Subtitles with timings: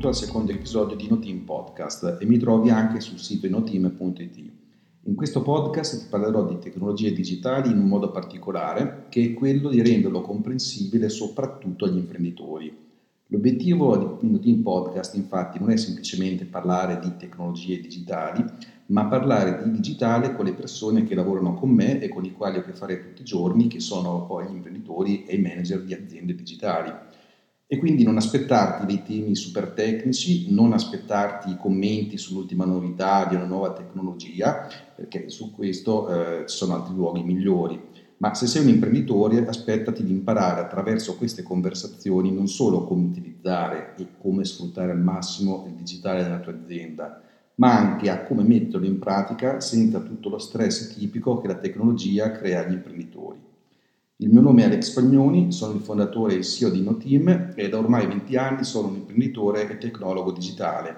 [0.00, 4.52] benvenuto al secondo episodio di Noteam Podcast e mi trovi anche sul sito inoteam.it.
[5.02, 9.68] In questo podcast ti parlerò di tecnologie digitali in un modo particolare, che è quello
[9.68, 12.74] di renderlo comprensibile soprattutto agli imprenditori.
[13.26, 18.42] L'obiettivo di Noteam Podcast infatti non è semplicemente parlare di tecnologie digitali,
[18.86, 22.56] ma parlare di digitale con le persone che lavorano con me e con i quali
[22.56, 25.82] ho a che fare tutti i giorni, che sono poi gli imprenditori e i manager
[25.82, 26.90] di aziende digitali.
[27.72, 33.36] E quindi non aspettarti dei temi super tecnici, non aspettarti i commenti sull'ultima novità di
[33.36, 36.08] una nuova tecnologia, perché su questo
[36.40, 37.80] eh, ci sono altri luoghi migliori.
[38.16, 43.94] Ma se sei un imprenditore, aspettati di imparare attraverso queste conversazioni non solo come utilizzare
[43.98, 47.22] e come sfruttare al massimo il digitale nella tua azienda,
[47.54, 52.32] ma anche a come metterlo in pratica senza tutto lo stress tipico che la tecnologia
[52.32, 53.19] crea agli imprenditori.
[54.22, 57.70] Il mio nome è Alex Spagnoni, sono il fondatore e il CEO di Noteam e
[57.70, 60.94] da ormai 20 anni sono un imprenditore e tecnologo digitale,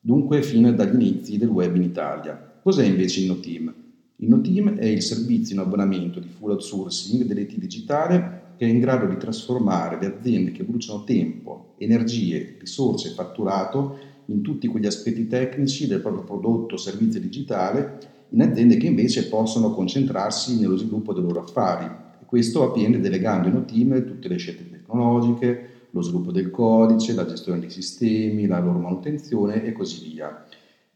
[0.00, 2.58] dunque fino dagli inizi del web in Italia.
[2.60, 3.72] Cos'è invece Noteam?
[4.16, 9.06] Noteam è il servizio in abbonamento di full outsourcing dell'IT digitale che è in grado
[9.06, 15.28] di trasformare le aziende che bruciano tempo, energie, risorse e fatturato in tutti quegli aspetti
[15.28, 21.12] tecnici del proprio prodotto o servizio digitale in aziende che invece possono concentrarsi nello sviluppo
[21.12, 26.30] dei loro affari questo avviene delegando in un team tutte le scelte tecnologiche, lo sviluppo
[26.30, 30.44] del codice, la gestione dei sistemi, la loro manutenzione e così via.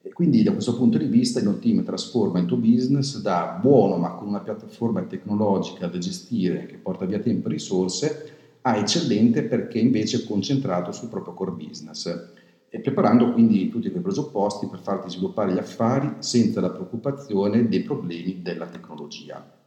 [0.02, 3.97] E quindi da questo punto di vista il team trasforma il tuo business da buono
[3.97, 9.45] ma con una piattaforma tecnologica da gestire che porta via tempo e risorse a eccellente
[9.45, 12.30] perché invece è concentrato sul proprio core business
[12.68, 17.80] e preparando quindi tutti quei presupposti per farti sviluppare gli affari senza la preoccupazione dei
[17.80, 19.61] problemi della tecnologia.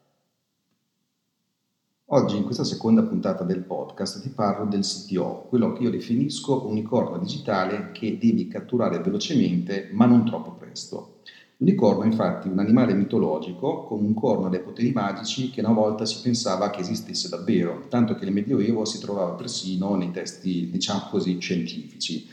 [2.09, 6.63] Oggi in questa seconda puntata del podcast ti parlo del CTO, quello che io definisco
[6.63, 11.15] un unicorno digitale che devi catturare velocemente ma non troppo presto.
[11.57, 16.05] L'unicorno è infatti un animale mitologico con un corno dai poteri magici che una volta
[16.05, 21.07] si pensava che esistesse davvero, tanto che nel Medioevo si trovava persino nei testi, diciamo
[21.09, 22.27] così, scientifici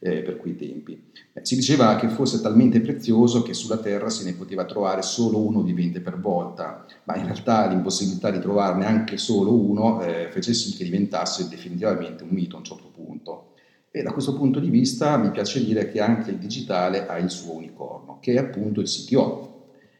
[0.00, 1.10] eh, per quei tempi.
[1.32, 5.38] Eh, si diceva che fosse talmente prezioso che sulla Terra se ne poteva trovare solo
[5.38, 10.54] uno vivente per volta, ma in realtà l'impossibilità di trovarne anche solo uno eh, fece
[10.54, 13.52] sì che diventasse definitivamente un mito a un certo punto.
[13.90, 17.30] E da questo punto di vista mi piace dire che anche il digitale ha il
[17.30, 19.46] suo unicorno, che è appunto il CTO.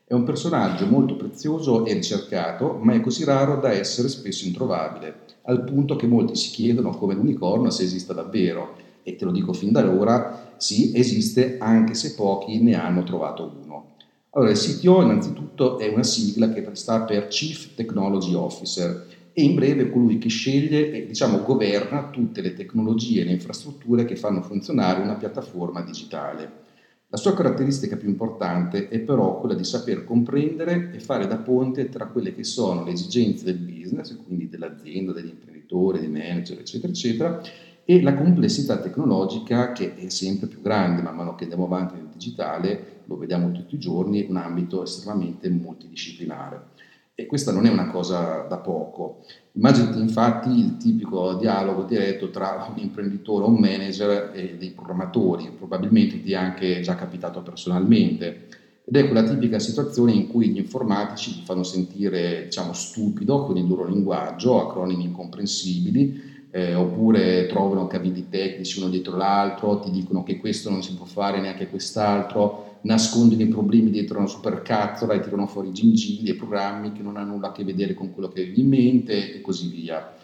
[0.05, 5.21] È un personaggio molto prezioso e ricercato, ma è così raro da essere spesso introvabile,
[5.43, 9.53] al punto che molti si chiedono come l'unicorno se esista davvero e te lo dico
[9.53, 13.95] fin da ora, sì, esiste anche se pochi ne hanno trovato uno.
[14.31, 19.55] Allora, il CTO innanzitutto è una sigla che sta per Chief Technology Officer e in
[19.55, 24.17] breve è colui che sceglie e diciamo governa tutte le tecnologie e le infrastrutture che
[24.17, 26.67] fanno funzionare una piattaforma digitale.
[27.11, 31.89] La sua caratteristica più importante è però quella di saper comprendere e fare da ponte
[31.89, 37.43] tra quelle che sono le esigenze del business, quindi dell'azienda, dell'imprenditore, dei manager, eccetera, eccetera,
[37.91, 42.09] e la complessità tecnologica che è sempre più grande man mano che andiamo avanti nel
[42.13, 46.67] digitale, lo vediamo tutti i giorni, un ambito estremamente multidisciplinare.
[47.15, 49.21] E questa non è una cosa da poco.
[49.53, 56.21] Immaginati infatti il tipico dialogo diretto tra un imprenditore un manager e dei programmatori, probabilmente
[56.21, 58.49] ti è anche già capitato personalmente.
[58.85, 63.57] Ed è quella tipica situazione in cui gli informatici ti fanno sentire, diciamo, stupido con
[63.57, 70.23] il loro linguaggio, acronimi incomprensibili, eh, oppure trovano cavilli tecnici uno dietro l'altro, ti dicono
[70.23, 75.21] che questo non si può fare neanche quest'altro, nascondono i problemi dietro una supercazzola e
[75.21, 78.43] tirano fuori gingilli e programmi che non hanno nulla a che vedere con quello che
[78.43, 80.15] avevi in mente e così via.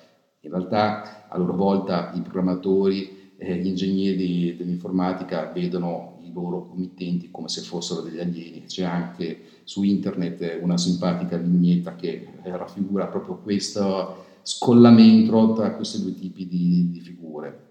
[0.41, 7.31] In realtà a loro volta i programmatori, eh, gli ingegneri dell'informatica vedono i loro committenti
[7.31, 8.65] come se fossero degli alieni.
[8.67, 16.15] C'è anche su internet una simpatica vignetta che raffigura proprio questo scollamento tra questi due
[16.15, 17.63] tipi di, di figure.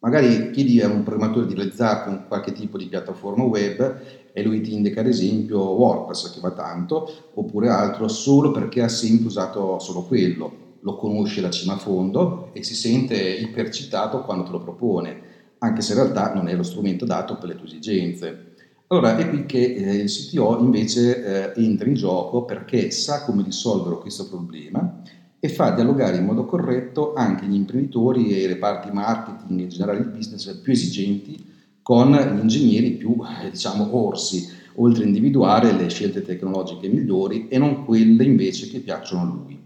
[0.00, 4.00] Magari chiedi a un programmatore di realizzare con qualche tipo di piattaforma web
[4.32, 8.88] e lui ti indica ad esempio WordPress che va tanto, oppure altro solo perché ha
[8.88, 14.44] sempre usato solo quello, lo conosce da cima a fondo e si sente ipercitato quando
[14.44, 15.20] te lo propone,
[15.58, 18.46] anche se in realtà non è lo strumento dato per le tue esigenze.
[18.86, 23.44] Allora è qui che eh, il CTO invece eh, entra in gioco perché sa come
[23.44, 25.02] risolvere questo problema
[25.40, 29.68] e fa dialogare in modo corretto anche gli imprenditori e i reparti marketing e in
[29.70, 31.48] generale il business più esigenti
[31.82, 34.46] con gli ingegneri più, eh, diciamo, orsi,
[34.76, 39.58] oltre a individuare le scelte tecnologiche migliori e non quelle invece che piacciono a lui.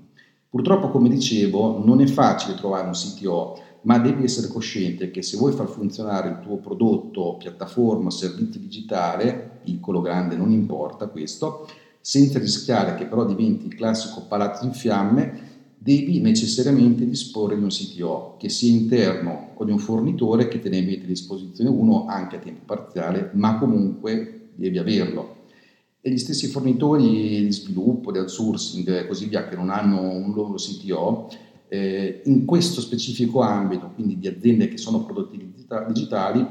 [0.48, 5.36] Purtroppo, come dicevo, non è facile trovare un CTO ma devi essere cosciente che se
[5.36, 11.68] vuoi far funzionare il tuo prodotto, piattaforma, servizio digitale, piccolo, grande, non importa questo,
[12.00, 15.52] senza rischiare che però diventi il classico palazzo in fiamme,
[15.84, 20.70] devi necessariamente disporre di un CTO che sia interno o di un fornitore che te
[20.70, 25.42] ne mette a disposizione uno anche a tempo parziale, ma comunque devi averlo.
[26.00, 30.32] E gli stessi fornitori di sviluppo, di outsourcing e così via che non hanno un
[30.32, 31.28] loro CTO,
[31.69, 35.52] eh, in questo specifico ambito, quindi di aziende che sono prodotti
[35.86, 36.46] digitali,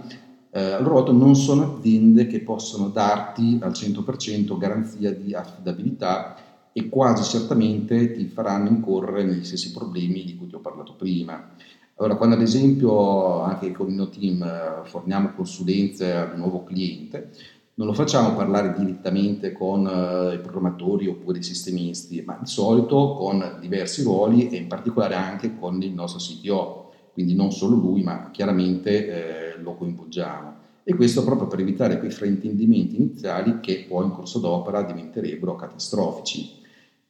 [0.51, 6.52] eh, a loro volta non sono aziende che possono darti al 100% garanzia di affidabilità
[6.73, 11.51] e quasi certamente ti faranno incorrere negli stessi problemi di cui ti ho parlato prima.
[11.95, 16.63] Allora, quando ad esempio anche con il mio team eh, forniamo consulenze ad un nuovo
[16.63, 17.29] cliente,
[17.75, 23.13] non lo facciamo parlare direttamente con uh, i programmatori oppure i sistemisti, ma di solito
[23.13, 28.03] con diversi ruoli e in particolare anche con il nostro CTO, quindi non solo lui,
[28.03, 30.61] ma chiaramente eh, lo coinvolgiamo.
[30.83, 36.61] E questo proprio per evitare quei fraintendimenti iniziali che poi in corso d'opera diventerebbero catastrofici.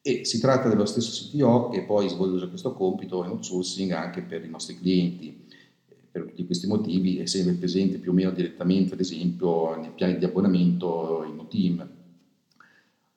[0.06, 4.44] E si tratta dello stesso CTO che poi svolge questo compito in outsourcing anche per
[4.44, 5.44] i nostri clienti
[6.14, 10.20] per tutti questi motivi è sempre presente più o meno direttamente, ad esempio, nei piani
[10.20, 11.90] di abbonamento in team.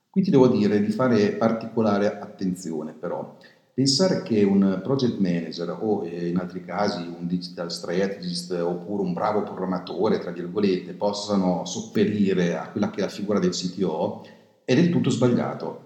[0.09, 3.37] Qui ti devo dire di fare particolare attenzione però.
[3.75, 9.12] Pensare che un project manager o eh, in altri casi un digital strategist oppure un
[9.12, 14.27] bravo programmatore, tra virgolette, possano sopperire a quella che è la figura del CTO
[14.65, 15.82] è del tutto sbagliato,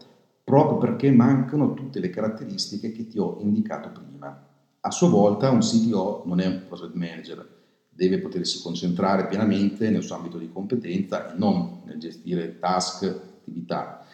[0.51, 4.49] proprio perché mancano tutte le caratteristiche che ti ho indicato prima.
[4.81, 7.49] A sua volta un CTO non è un project manager,
[7.89, 14.05] deve potersi concentrare pienamente nel suo ambito di competenza e non nel gestire task, attività.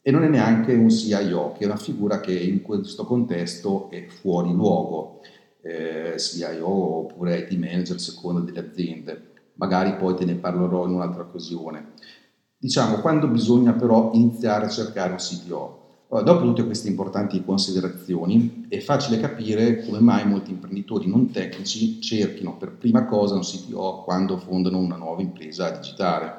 [0.00, 4.06] E non è neanche un CIO, che è una figura che in questo contesto è
[4.06, 5.22] fuori luogo,
[5.60, 9.32] eh, CIO oppure IT manager secondo delle aziende.
[9.54, 11.94] Magari poi te ne parlerò in un'altra occasione.
[12.62, 15.78] Diciamo, quando bisogna però iniziare a cercare un CTO?
[16.10, 22.58] Dopo tutte queste importanti considerazioni, è facile capire come mai molti imprenditori non tecnici cerchino
[22.58, 26.34] per prima cosa un CTO quando fondano una nuova impresa digitale.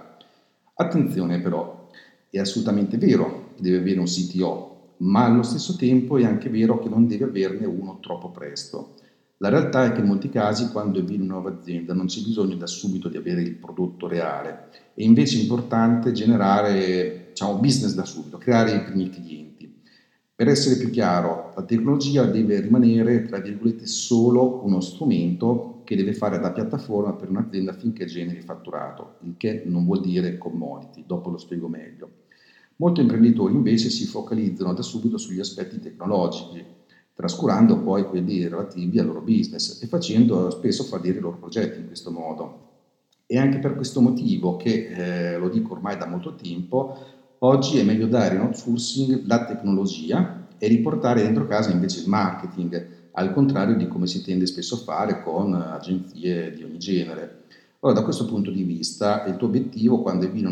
[0.75, 1.87] Attenzione però,
[2.29, 6.77] è assolutamente vero che deve avere un CTO, ma allo stesso tempo è anche vero
[6.77, 8.93] che non deve averne uno troppo presto.
[9.41, 12.55] La realtà è che in molti casi quando avviene una nuova azienda non c'è bisogno
[12.57, 18.37] da subito di avere il prodotto reale, è invece importante generare diciamo, business da subito,
[18.37, 19.81] creare i primi clienti.
[20.35, 26.13] Per essere più chiaro, la tecnologia deve rimanere, tra virgolette, solo uno strumento che deve
[26.13, 31.31] fare da piattaforma per un'azienda finché generi fatturato, il che non vuol dire commodity, dopo
[31.31, 32.09] lo spiego meglio.
[32.75, 36.63] Molti imprenditori invece si focalizzano da subito sugli aspetti tecnologici,
[37.21, 41.85] trascurando poi quelli relativi al loro business e facendo spesso fallire i loro progetti in
[41.87, 42.69] questo modo.
[43.25, 44.87] È anche per questo motivo che,
[45.33, 46.97] eh, lo dico ormai da molto tempo,
[47.43, 52.87] Oggi è meglio dare in outsourcing la tecnologia e riportare dentro casa invece il marketing,
[53.13, 57.45] al contrario di come si tende spesso a fare con agenzie di ogni genere.
[57.79, 60.51] Allora, da questo punto di vista, il tuo obiettivo quando avvii una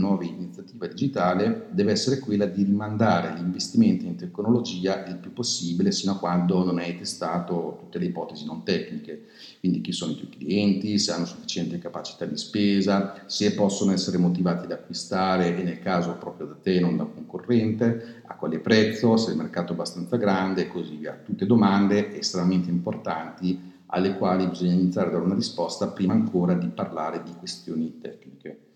[0.69, 6.13] iniziativa digitale deve essere quella di rimandare gli investimenti in tecnologia il più possibile sino
[6.13, 9.23] a quando non hai testato tutte le ipotesi non tecniche,
[9.59, 14.17] quindi chi sono i tuoi clienti, se hanno sufficiente capacità di spesa, se possono essere
[14.17, 18.59] motivati ad acquistare e nel caso proprio da te, non da un concorrente, a quale
[18.59, 21.19] prezzo, se il mercato è abbastanza grande e così via.
[21.23, 26.67] Tutte domande estremamente importanti alle quali bisogna iniziare a dare una risposta prima ancora di
[26.67, 28.68] parlare di questioni tecniche.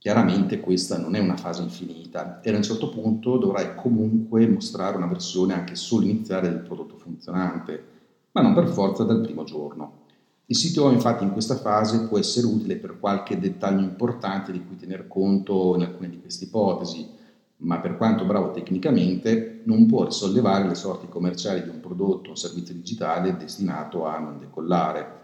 [0.00, 4.96] Chiaramente questa non è una fase infinita e a un certo punto dovrai comunque mostrare
[4.96, 7.84] una versione anche solo iniziale del prodotto funzionante,
[8.30, 10.06] ma non per forza dal primo giorno.
[10.46, 14.76] Il sito infatti in questa fase può essere utile per qualche dettaglio importante di cui
[14.76, 17.06] tener conto in alcune di queste ipotesi,
[17.56, 22.36] ma per quanto bravo tecnicamente non può risollevare le sorti commerciali di un prodotto o
[22.36, 25.16] servizio digitale destinato a non decollare.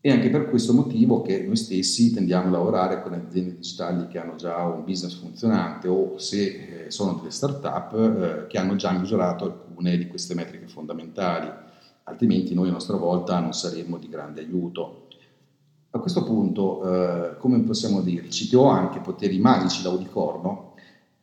[0.00, 4.18] È anche per questo motivo che noi stessi tendiamo a lavorare con aziende digitali che
[4.18, 8.92] hanno già un business funzionante o se eh, sono delle start-up eh, che hanno già
[8.92, 11.50] misurato alcune di queste metriche fondamentali,
[12.04, 15.08] altrimenti noi a nostra volta non saremmo di grande aiuto.
[15.90, 20.74] A questo punto, eh, come possiamo dire, il CTO ha anche poteri magici da unicorno?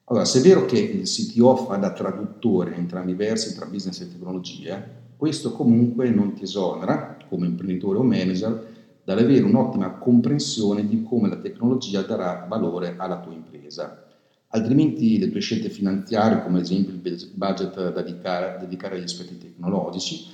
[0.05, 4.01] Allora, se è vero che il CTO fa da traduttore entrambi i versi tra business
[4.01, 8.67] e tecnologie, questo comunque non ti esonera, come imprenditore o manager,
[9.05, 14.03] dall'avere un'ottima comprensione di come la tecnologia darà valore alla tua impresa.
[14.47, 19.37] Altrimenti le tue scelte finanziarie, come ad esempio il budget da dedicare, dedicare agli aspetti
[19.37, 20.25] tecnologici,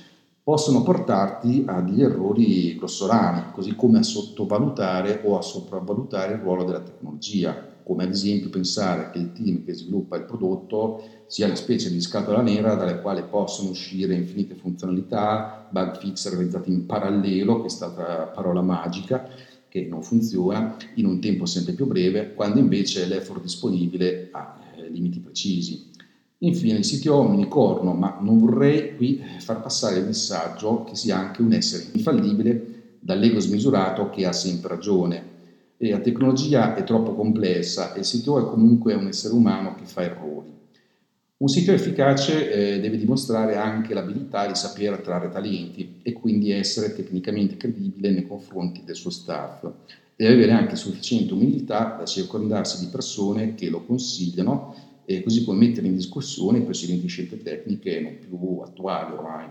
[0.42, 6.64] possono portarti a degli errori grossolani, così come a sottovalutare o a sopravvalutare il ruolo
[6.64, 7.56] della tecnologia,
[7.90, 12.00] come ad esempio pensare che il team che sviluppa il prodotto sia una specie di
[12.00, 17.88] scatola nera dalle quali possono uscire infinite funzionalità, bug fix realizzati in parallelo, questa
[18.32, 19.28] parola magica,
[19.68, 24.88] che non funziona in un tempo sempre più breve, quando invece l'effort disponibile ha eh,
[24.88, 25.90] limiti precisi.
[26.38, 30.94] Infine il CTO è un unicorno, ma non vorrei qui far passare il messaggio che
[30.94, 35.29] sia anche un essere infallibile dall'ego smisurato che ha sempre ragione.
[35.82, 39.86] E la tecnologia è troppo complessa e il CTO è comunque un essere umano che
[39.86, 40.52] fa errori.
[41.38, 46.94] Un sito efficace eh, deve dimostrare anche l'abilità di saper attrarre talenti e quindi essere
[46.94, 49.66] tecnicamente credibile nei confronti del suo staff.
[50.16, 54.74] Deve avere anche sufficiente umiltà da circondarsi di persone che lo consigliano
[55.06, 59.46] e così come mettere in discussione precedenti scelte tecniche non più attuali ormai.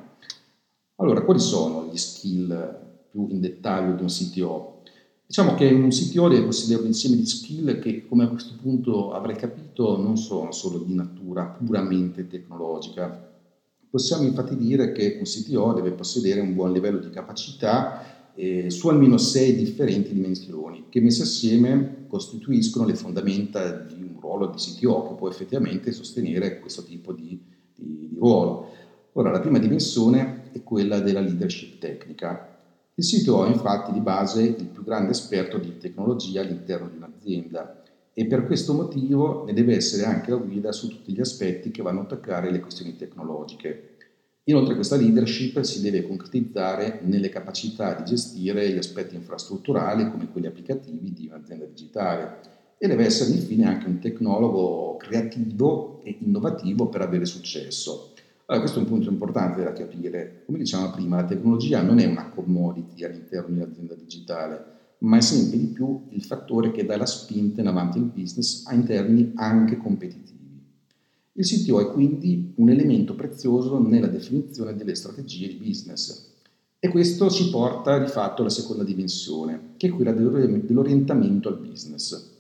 [0.98, 4.79] Allora, quali sono gli skill più in dettaglio di un CTO?
[5.30, 9.14] Diciamo che un CTO deve possedere un insieme di skill che, come a questo punto
[9.14, 13.30] avrei capito, non sono solo di natura puramente tecnologica.
[13.92, 18.88] Possiamo infatti dire che un CTO deve possedere un buon livello di capacità eh, su
[18.88, 25.10] almeno sei differenti dimensioni che messe assieme costituiscono le fondamenta di un ruolo di CTO
[25.10, 27.40] che può effettivamente sostenere questo tipo di,
[27.76, 28.72] di, di ruolo.
[29.12, 32.49] Ora, la prima dimensione è quella della leadership tecnica.
[33.00, 37.82] Il CTO è infatti di base il più grande esperto di tecnologia all'interno di un'azienda
[38.12, 41.82] e per questo motivo ne deve essere anche la guida su tutti gli aspetti che
[41.82, 43.96] vanno a toccare le questioni tecnologiche.
[44.50, 50.48] Inoltre questa leadership si deve concretizzare nelle capacità di gestire gli aspetti infrastrutturali come quelli
[50.48, 52.42] applicativi di un'azienda digitale
[52.78, 58.09] e deve essere infine anche un tecnologo creativo e innovativo per avere successo.
[58.50, 60.42] Allora, questo è un punto importante da capire.
[60.48, 64.66] Come dicevamo prima, la tecnologia non è una commodity all'interno di un'azienda digitale,
[65.00, 68.68] ma è sempre di più il fattore che dà la spinta in avanti al business
[68.72, 70.64] in termini anche competitivi.
[71.34, 76.34] Il CTO è quindi un elemento prezioso nella definizione delle strategie di business.
[76.80, 82.39] E questo ci porta di fatto alla seconda dimensione, che è quella dell'orientamento al business.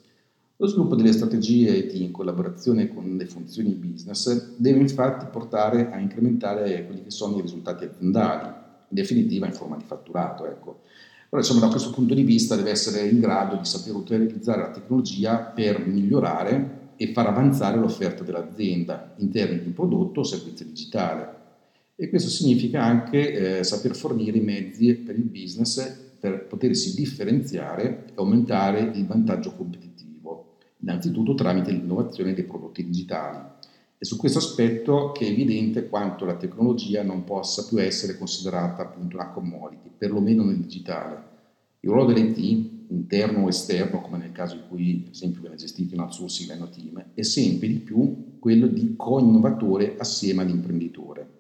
[0.62, 6.00] Lo sviluppo delle strategie IT in collaborazione con le funzioni business deve infatti portare a
[6.00, 8.54] incrementare quelli che sono i risultati aziendali, in
[8.89, 10.46] definitiva in forma di fatturato.
[10.48, 10.82] Ecco.
[11.30, 14.72] Però insomma, da questo punto di vista deve essere in grado di saper utilizzare la
[14.72, 21.38] tecnologia per migliorare e far avanzare l'offerta dell'azienda in termini di prodotto o servizio digitale.
[21.96, 28.08] E questo significa anche eh, saper fornire i mezzi per il business per potersi differenziare
[28.08, 29.88] e aumentare il vantaggio competitivo
[30.81, 33.39] innanzitutto tramite l'innovazione dei prodotti digitali.
[33.98, 38.83] È su questo aspetto che è evidente quanto la tecnologia non possa più essere considerata
[38.83, 41.27] appunto una commodity, perlomeno nel digitale.
[41.81, 45.95] Il ruolo dell'IT, interno o esterno, come nel caso in cui ad esempio viene gestito
[45.95, 51.38] in outsourcing nel team, è sempre di più quello di co-innovatore assieme all'imprenditore.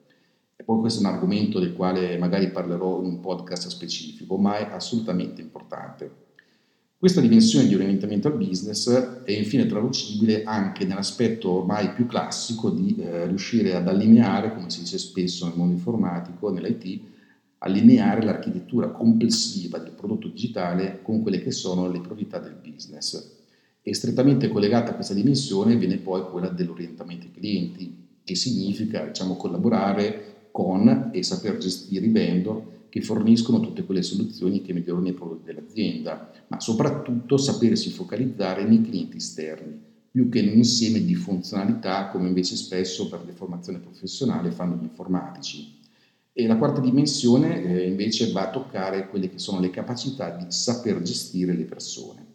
[0.57, 4.57] E poi questo è un argomento del quale magari parlerò in un podcast specifico, ma
[4.57, 6.27] è assolutamente importante.
[6.99, 8.89] Questa dimensione di orientamento al business
[9.23, 14.81] è infine traducibile anche nell'aspetto ormai più classico di eh, riuscire ad allineare, come si
[14.81, 16.99] dice spesso nel mondo informatico, nell'IT,
[17.59, 23.37] allineare l'architettura complessiva del prodotto digitale con quelle che sono le priorità del business.
[23.81, 29.37] E strettamente collegata a questa dimensione viene poi quella dell'orientamento ai clienti, che significa diciamo,
[29.37, 35.13] collaborare con e saper gestire i vendor che forniscono tutte quelle soluzioni che migliorano i
[35.13, 39.79] prodotti dell'azienda, ma soprattutto sapersi focalizzare nei clienti esterni,
[40.11, 44.75] più che in un insieme di funzionalità come invece spesso per le formazioni professionali fanno
[44.75, 45.77] gli informatici.
[46.33, 50.45] E la quarta dimensione eh, invece va a toccare quelle che sono le capacità di
[50.47, 52.28] saper gestire le persone.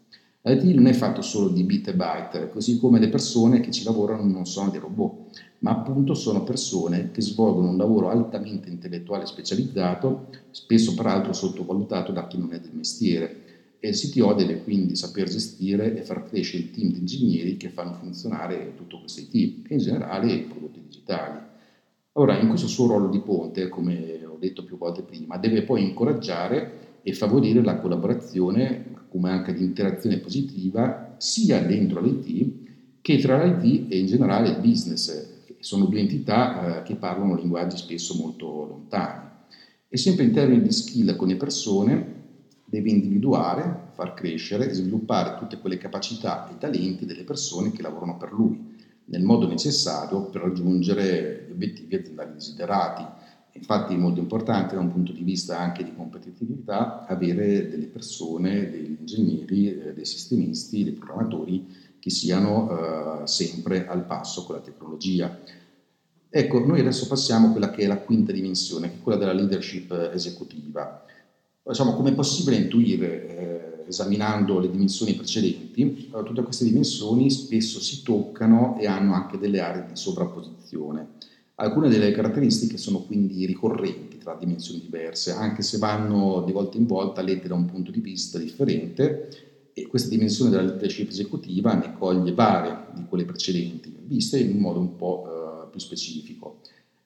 [0.47, 3.83] L'IT non è fatto solo di bit e byte, così come le persone che ci
[3.83, 9.25] lavorano non sono dei robot, ma appunto sono persone che svolgono un lavoro altamente intellettuale
[9.25, 13.77] specializzato, spesso peraltro sottovalutato da chi non è del mestiere.
[13.79, 17.71] E il CTO deve quindi saper gestire e far crescere il team di ingegneri che
[17.71, 21.39] fanno funzionare tutto questo IT e in generale i prodotti digitali.
[22.13, 25.85] Ora, in questo suo ruolo di ponte, come ho detto più volte prima, deve poi
[25.85, 32.63] incoraggiare e favorire la collaborazione, come anche l'interazione positiva, sia dentro l'IT
[33.01, 37.77] che tra l'IT e in generale il business, sono due entità eh, che parlano linguaggi
[37.77, 39.29] spesso molto lontani.
[39.89, 42.23] E sempre in termini di skill con le persone
[42.65, 48.17] deve individuare, far crescere e sviluppare tutte quelle capacità e talenti delle persone che lavorano
[48.17, 48.61] per lui,
[49.05, 53.07] nel modo necessario per raggiungere gli obiettivi aziendali desiderati.
[53.57, 58.69] Infatti è molto importante da un punto di vista anche di competitività avere delle persone,
[58.69, 61.65] degli ingegneri, eh, dei sistemisti, dei programmatori
[62.01, 65.39] che siano eh, sempre al passo con la tecnologia.
[66.29, 69.33] Ecco, noi adesso passiamo a quella che è la quinta dimensione, che è quella della
[69.33, 71.05] leadership esecutiva.
[71.63, 78.03] Diciamo, come è possibile intuire, eh, esaminando le dimensioni precedenti, tutte queste dimensioni spesso si
[78.03, 81.07] toccano e hanno anche delle aree di sovrapposizione.
[81.57, 86.87] Alcune delle caratteristiche sono quindi ricorrenti tra dimensioni diverse, anche se vanno di volta in
[86.87, 91.93] volta lette da un punto di vista differente e questa dimensione della leadership esecutiva ne
[91.97, 96.59] coglie varie di quelle precedenti, viste in modo un po' eh, più specifico.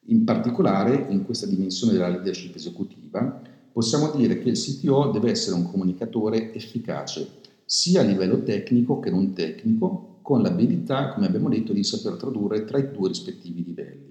[0.05, 3.41] In particolare, in questa dimensione della leadership esecutiva,
[3.71, 7.27] possiamo dire che il CTO deve essere un comunicatore efficace,
[7.65, 12.65] sia a livello tecnico che non tecnico, con l'abilità, come abbiamo detto, di saper tradurre
[12.65, 14.08] tra i due rispettivi livelli.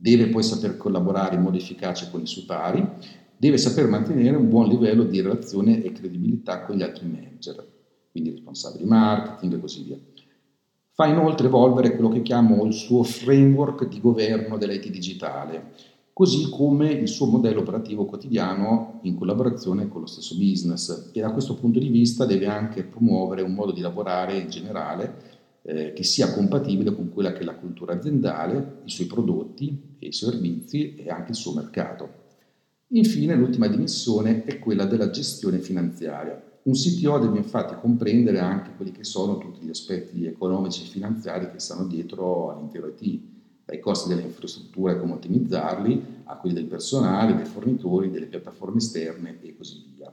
[0.00, 2.86] Deve poi saper collaborare in modo efficace con i suoi pari,
[3.36, 7.66] deve saper mantenere un buon livello di relazione e credibilità con gli altri manager,
[8.12, 9.98] quindi responsabili marketing e così via.
[10.92, 15.72] Fa inoltre evolvere quello che chiamo il suo framework di governo dell'IT digitale,
[16.12, 21.32] così come il suo modello operativo quotidiano in collaborazione con lo stesso business e da
[21.32, 25.27] questo punto di vista deve anche promuovere un modo di lavorare in generale
[25.68, 30.06] eh, che sia compatibile con quella che è la cultura aziendale, i suoi prodotti e
[30.06, 32.26] i servizi e anche il suo mercato.
[32.92, 36.42] Infine, l'ultima dimensione è quella della gestione finanziaria.
[36.62, 41.50] Un CTO deve infatti comprendere anche quelli che sono tutti gli aspetti economici e finanziari
[41.50, 43.20] che stanno dietro all'intero IT,
[43.66, 48.78] dai costi delle infrastrutture e come ottimizzarli, a quelli del personale, dei fornitori, delle piattaforme
[48.78, 50.10] esterne e così via.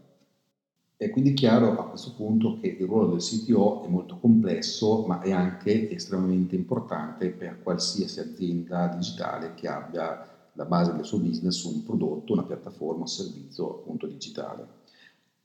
[0.97, 5.19] È quindi chiaro a questo punto che il ruolo del CTO è molto complesso, ma
[5.19, 11.58] è anche estremamente importante per qualsiasi azienda digitale che abbia la base del suo business
[11.58, 14.65] su un prodotto, una piattaforma, un servizio appunto digitale.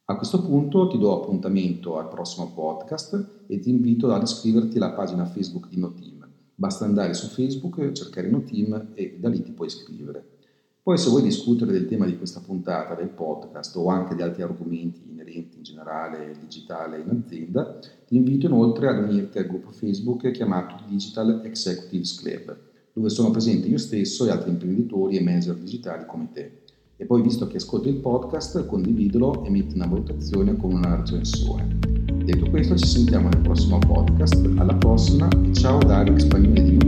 [0.05, 4.93] A questo punto ti do appuntamento al prossimo podcast e ti invito ad iscriverti alla
[4.93, 6.29] pagina Facebook di Noteam.
[6.55, 10.39] Basta andare su Facebook, cercare Noteam e da lì ti puoi iscrivere.
[10.83, 14.43] Poi se vuoi discutere del tema di questa puntata, del podcast o anche di altri
[14.43, 20.31] argomenti inerenti in generale digitale in azienda, ti invito inoltre ad unirti al gruppo Facebook
[20.33, 22.57] chiamato Digital Executives Club,
[22.93, 26.59] dove sono presenti io stesso e altri imprenditori e manager digitali come te.
[26.97, 31.79] E poi, visto che ascolti il podcast, condividilo e metti una valutazione con una recensione.
[32.25, 34.51] Detto questo, ci sentiamo nel prossimo podcast.
[34.57, 36.80] Alla prossima e ciao da Alex Spagnoli di